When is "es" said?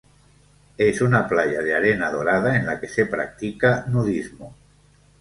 0.79-0.99